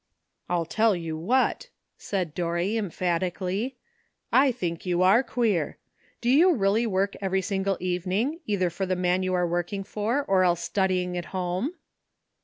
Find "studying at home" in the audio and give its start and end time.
10.63-11.75